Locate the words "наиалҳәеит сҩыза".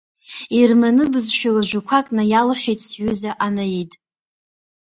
2.15-3.31